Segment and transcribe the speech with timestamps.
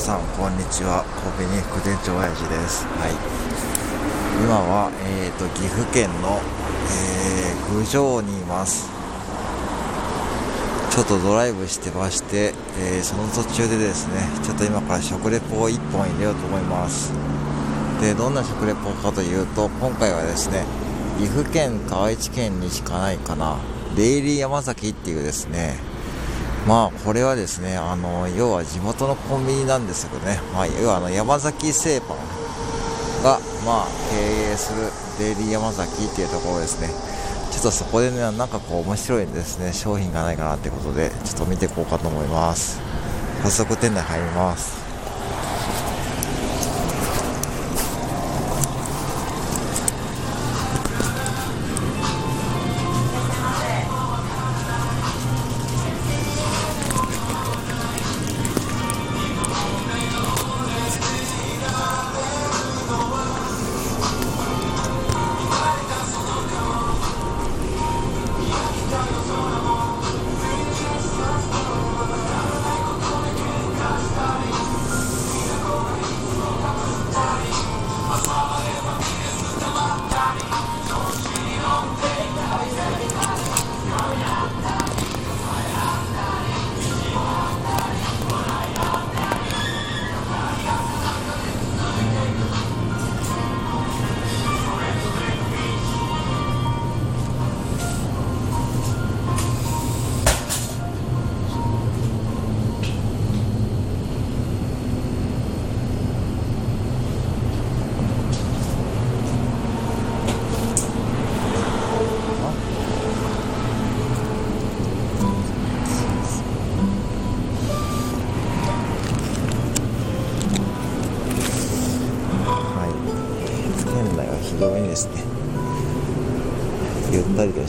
[0.00, 1.04] さんこんにちは。
[1.36, 2.86] 神戸に副店長親父です。
[2.96, 3.12] はい。
[4.40, 6.40] 今はえーと岐阜県の、
[6.88, 8.88] えー、郡上にいます。
[10.90, 17.12] ちょっとドライブしてまして、えー、その途中でですねちょっと今から食レポを1本入れようと思います。
[18.00, 20.64] でどんな食レポかというと今回はですね
[21.18, 23.58] 岐阜県か愛知県にしかないかな。
[23.94, 25.76] デイリー山崎っていうですね
[26.66, 32.18] まあこれはですねあの要は地元のコンビニなんですけどね、まあ、要はあの山崎製パン
[33.22, 36.88] が、まあ、経営するデイリー山崎っていうところですね。
[37.50, 39.72] ちょっとそこでねなんかこう面白いですね。
[39.72, 42.80] 商品がないかなってことでちょっと見ていこうかと思います。
[43.42, 44.70] 早速店内入ります。
[44.70, 44.79] です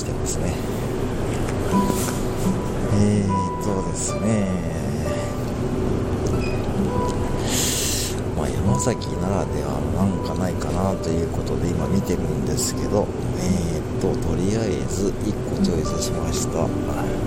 [0.00, 0.54] してますね。
[2.94, 4.48] えーとですね。
[8.36, 13.06] まあ山崎ならではなんかないかなということで今見てるんですけど
[13.36, 17.19] えーととりあえず1個チョイスしました。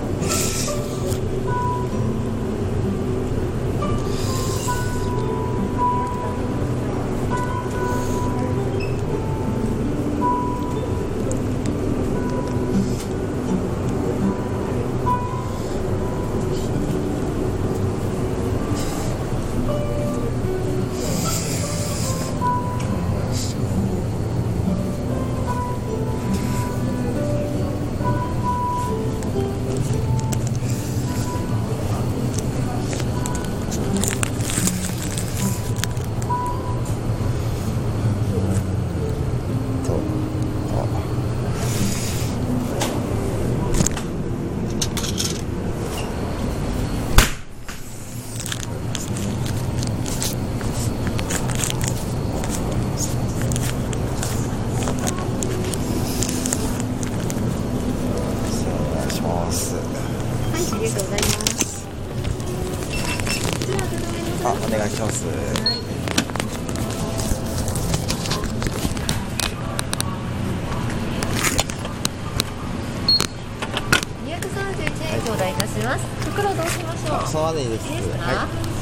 [75.84, 76.04] ます。
[76.30, 77.28] 袋どうしましょう？
[77.68, 77.88] です。
[77.88, 78.24] いいですか？
[78.24, 78.73] はい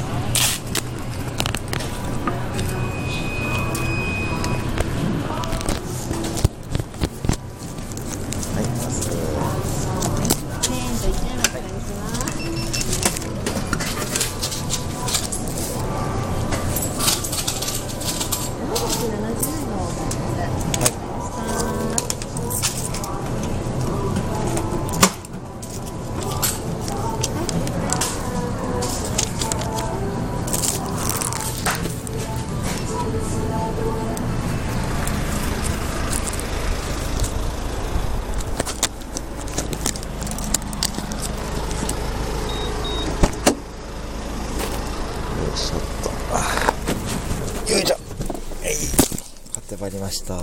[50.13, 50.35] した。
[50.35, 50.41] は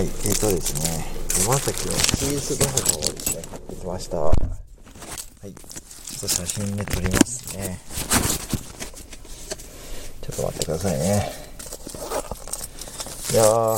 [0.00, 1.04] いえーとですね
[1.44, 4.18] 山崎のチーズドラゴンをですね買ってきました。
[4.18, 4.34] はい
[5.42, 7.80] ちょっと写真で撮りますね。
[10.22, 11.32] ちょっと待ってくださいね。
[13.32, 13.76] いやー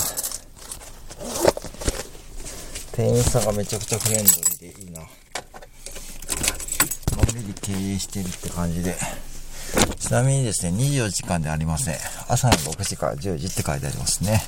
[2.92, 5.00] 店員さんがめちゃくちゃフレンドリーでいいな。
[5.00, 5.06] の
[7.22, 8.94] んびり経営してるって感じで。
[10.12, 11.96] ちなみにですね、24時間でありません。
[12.28, 14.42] 朝の6時から10時って書いてありますね。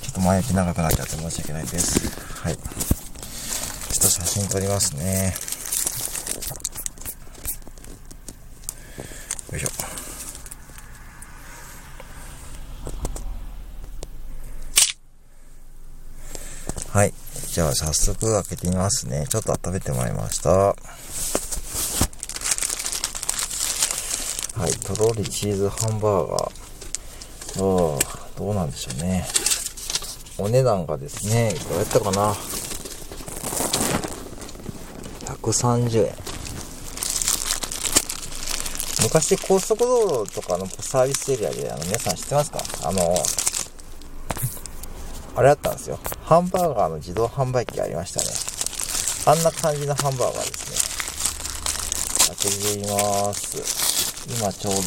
[0.00, 2.08] ちょっと前置き長くなっちゃって申し訳ないです。
[2.42, 2.56] はい。
[2.56, 2.64] ちょっ
[4.00, 5.34] と写真撮りますね。
[9.52, 9.68] よいしょ。
[16.96, 17.12] はい。
[17.48, 19.26] じゃあ早速開けてみますね。
[19.28, 20.74] ちょっと温めてもらいました。
[24.56, 24.72] はい。
[24.72, 26.44] とろりチーズハンバーガー。
[26.44, 26.48] あ
[27.58, 29.26] あ、どうなんでしょうね。
[30.38, 32.34] お値段がですね、いくらやったかな。
[35.26, 36.14] 130円。
[39.02, 42.58] 昔高速道路とかのサービスエリアで、あの、皆さん知ってますか？
[42.82, 43.14] あの、
[45.36, 45.98] あれあったんですよ。
[46.22, 48.26] ハンバーガーの自動販売機ありましたね。
[49.26, 50.76] あんな感じのハンバーガーですね。
[52.28, 52.48] 開け
[52.80, 53.85] てみます。
[54.28, 54.80] 今ちょうど、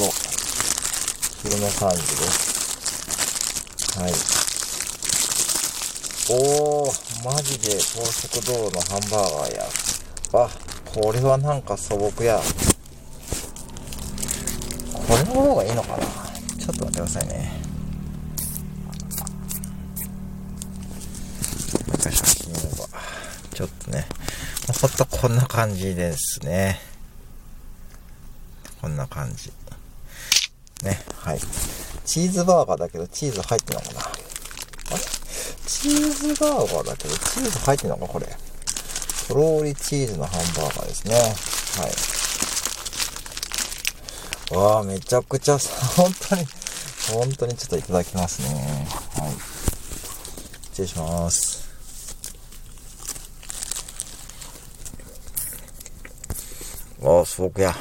[1.44, 3.98] 昼の3時です。
[3.98, 4.12] はい。
[6.32, 9.66] おー、マジで高速道路のハンバーガーや。
[10.34, 10.50] あ、
[10.94, 12.42] これはなんか素朴や。
[14.94, 17.52] これの方がいいのかなちょっと待ってくださいね。
[23.54, 24.06] ちょっとね、
[24.82, 26.89] ほんとこんな感じですね。
[28.82, 29.52] こんな感じ。
[30.84, 31.40] ね、はい。
[32.06, 34.02] チーズバーガーだけどチーズ入ってんのかな？
[34.02, 34.20] あれ？
[35.68, 38.28] チーズバーガーだけどチーズ入ってんのかこれ？
[39.28, 41.16] とろーりチーズのハンバーガーですね。
[41.84, 41.90] はい。
[44.58, 45.70] わあ、めちゃくちゃさ、
[46.02, 46.48] 本当に、
[47.14, 48.88] 本当にちょっといただきますね。
[49.22, 49.34] はい。
[50.72, 51.70] 失礼します。
[57.04, 57.76] ああ、そうかや。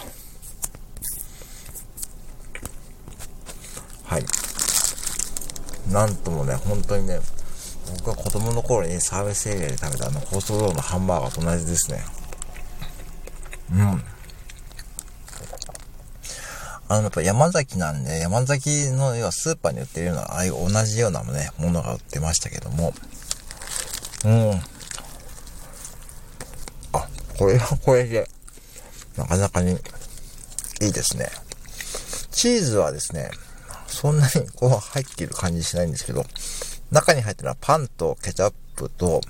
[4.05, 4.25] はい。
[5.99, 7.19] なんともね、本当にね、
[7.99, 12.05] 僕は子供の頃にサービスエリアで食べたあの高速道路のハンバーガーと同じですね。
[13.73, 14.03] うん。
[16.89, 22.95] あの、やっぱ山崎なんで、山崎の要はスーパーに売ってるような、ああいう同じようなもね、ものが売ってましたけども、
[24.25, 24.50] うん。
[26.93, 28.31] あ、これは これで、
[29.17, 29.73] なかなかに
[30.81, 31.29] いいですね。
[32.31, 33.33] チーズはですね、
[34.00, 36.25] そんなにこう入ってる感じしないんですけど、
[36.93, 39.21] 中に入ってるのはパンとケチャップと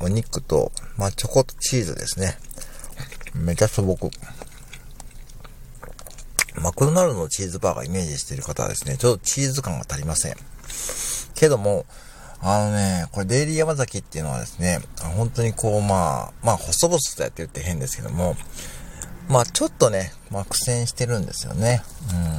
[0.00, 2.36] お肉と、まあ、チョコとチーズですね。
[3.34, 4.10] めちゃ素朴。
[6.56, 10.36] マクドナルドのチーズバーガーイメージしている方はですね、ちょっとチーズ感が足りません。
[11.34, 11.86] けども、
[12.42, 14.80] あのね、これデイリー山崎っていうのはですね、
[15.16, 18.36] 本当にこうまあ、まあ細々とやってるって変ですけども、
[19.30, 21.82] まあちょっとね、まあ苦戦してるんですよね。
[22.12, 22.37] うん。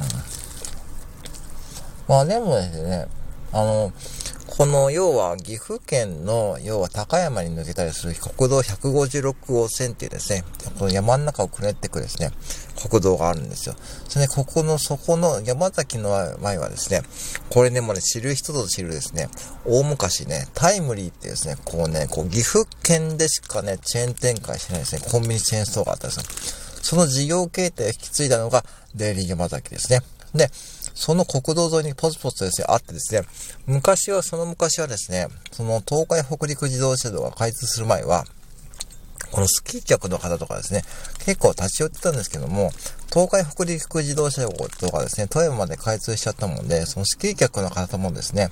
[2.10, 3.06] まあでもですね、
[3.52, 3.92] あの、
[4.48, 10.42] この要は岐阜県の要は高山に抜けたりする国道156号線っていうですね、
[10.76, 12.32] この山の中をくねってくですね、
[12.90, 13.76] 国道があるんですよ。
[14.08, 16.10] それで、ここの、そこの山崎の
[16.40, 17.02] 前はですね、
[17.48, 19.28] これね、もね、知る人ぞ知るですね、
[19.64, 26.24] 大昔ね、タイムリーってですね、こうね、こう岐阜県でしかね、チェーン展開してないですね、コンビニチェーンストアがあったんですよ。
[26.82, 28.64] その事業形態を引き継いだのが
[28.96, 30.00] デイリー山崎ですね。
[30.34, 30.50] で、
[31.00, 33.22] その国道沿いにポツポツとですね、あってですね、
[33.66, 38.26] 昔は、その昔はですね、その東海北陸自動車道が開通する前は、
[39.32, 40.82] このスキー客の方とかですね、
[41.24, 42.70] 結構立ち寄ってたんですけども、
[43.10, 48.50] 東海北陸自動車道とかですね、富山まで開通しちゃったもんで、そのスキー客の方もですね、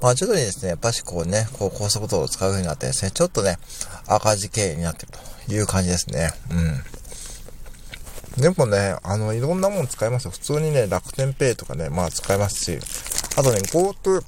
[0.00, 3.58] まあ徐々にですね、やっぱしこうね、こう高速道路を使うようになってですね、ちょっとね、
[4.06, 5.12] 赤字経営になってる
[5.46, 6.32] という感じですね。
[6.50, 6.82] うん。
[8.40, 10.30] でもね、あの、いろんなもの使えますよ。
[10.30, 12.78] 普通にね、楽天ペイとかね、まあ使えますし、
[13.36, 14.22] あとね、GoTo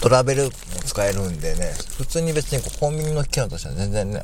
[0.00, 0.50] トラベルも
[0.84, 4.22] 使えるんでね、普通に別にこうコンビニの機能としては全然ね、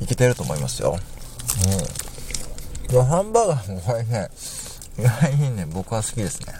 [0.00, 0.96] いけてると思いますよ。
[1.66, 2.92] うん。
[2.92, 4.30] でハンバーガーもこれね、
[4.98, 6.54] 意外にね、僕は好きですね。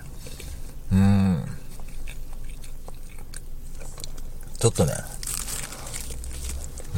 [0.92, 1.44] うん。
[4.58, 4.92] ちょっとね、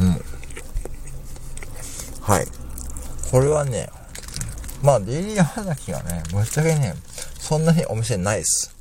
[0.00, 0.24] うん。
[2.22, 2.61] はい。
[3.32, 3.88] これはね、
[4.82, 6.92] まあ、デイリー山崎がね、ぶっちゃけね、
[7.40, 8.76] そんなにお店ないです。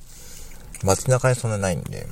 [0.84, 2.06] 街中にそんなないんで、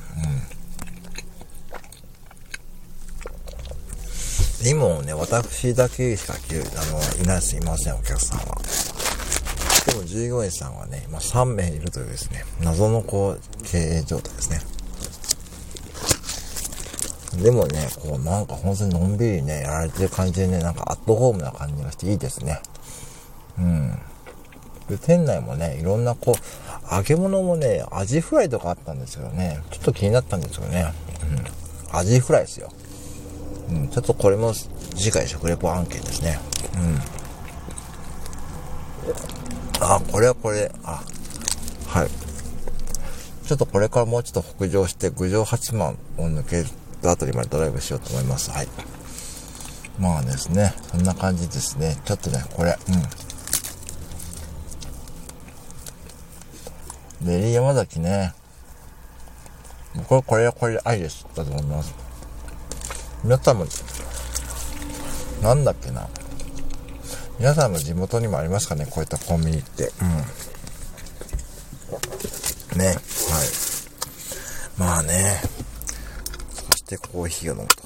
[4.61, 4.69] うん。
[4.69, 7.57] 今もね、私だけしか来る、あの、いないす。
[7.57, 8.55] いません、お客さんは。
[9.85, 14.61] でも従業員さんはね、今3名いるというですね、謎のこう、経営状態ですね。
[17.37, 22.59] でもね、こうなんか本当にのんびりね、やられてる感じでね、なんかアットホームな感じがしていいですね。
[23.59, 23.99] うん
[24.89, 30.91] で、店内もね、いろんなこう、揚げ物もね、アジフライとかあったんですけどね、ちょっと気になったんですよね。
[31.91, 31.97] うん。
[31.97, 32.71] アジフライですよ。
[33.69, 36.39] うん、ちょっとこれも次回食レポ案件ですね。
[36.75, 36.99] うん。
[39.79, 41.03] あ、これはこれ、あ、
[41.85, 42.09] はい。
[43.47, 46.63] ちょっとこれからもうちょっと北上して、郡上八幡を抜け
[47.01, 48.51] たあたりまでドライブしようと思います。
[48.51, 48.67] はい。
[49.99, 51.97] まあですね、そんな感じですね。
[52.05, 52.91] ちょっとね、これ、う
[57.25, 57.27] ん。
[57.27, 58.33] ベリー山崎ね。
[59.95, 61.25] 僕はこれはこれでありです。
[61.35, 61.93] だと思います。
[63.23, 63.65] 皆さんも、
[65.41, 66.07] なんだっけな。
[67.39, 69.91] 皆さんの地元にもありますかねこういったコンビニって。
[70.01, 70.05] う
[72.75, 72.79] ん。
[72.79, 72.87] ね。
[72.87, 72.97] はい。
[74.77, 75.41] まあね。
[76.89, 77.83] そしてコーヒーを飲むと。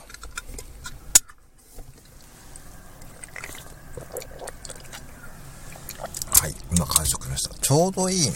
[6.40, 6.56] はい。
[6.72, 7.56] 今完食しました。
[7.56, 8.34] ちょうどいいね。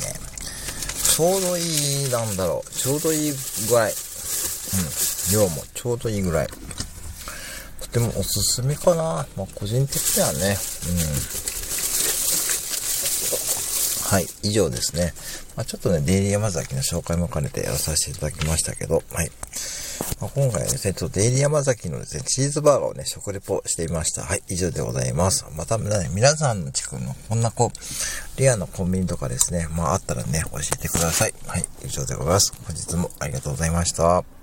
[1.16, 2.70] ちょうどいい、なんだろう。
[2.70, 3.34] ちょうどいい
[3.70, 3.94] ぐらい。
[3.94, 3.98] うん。
[5.34, 6.48] 量もちょうどいいぐらい。
[7.80, 9.26] とてもおすすめかな。
[9.38, 10.40] まあ、個人的にはね。
[10.40, 10.48] うん。
[14.10, 15.14] はい、以上ですね。
[15.56, 19.32] まあ、ちょっとね、デイリー山崎の紹介も兼ねてやらさせていただきましたけど、はい。
[20.20, 24.24] まあ、今回はですね、ちょっとデイリー山崎のですね、チーズバーガーをね、食レポしていました。
[24.24, 25.46] はい、以上でございます。
[25.56, 31.34] また、ね、皆さんの地区のこんなこう、レアなコンビニとかですね、まああったらね、教えてください。
[31.46, 32.54] はい、以上でございます。
[32.66, 34.37] 本日もありがとうございました。